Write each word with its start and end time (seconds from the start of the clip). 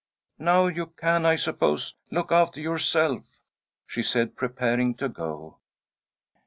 "Now 0.49 0.65
you 0.65 0.87
can, 0.87 1.27
I 1.27 1.35
suppose, 1.35 1.93
look 2.09 2.31
after 2.31 2.59
yourself," 2.59 3.43
she 3.85 4.01
said, 4.01 4.35
preparing 4.35 4.95
to 4.95 5.07
go. 5.07 5.59